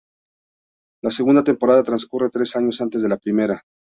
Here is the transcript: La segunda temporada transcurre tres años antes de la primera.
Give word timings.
La 1.03 1.11
segunda 1.11 1.43
temporada 1.43 1.83
transcurre 1.83 2.31
tres 2.31 2.55
años 2.55 2.81
antes 2.81 3.03
de 3.03 3.09
la 3.09 3.17
primera. 3.19 3.61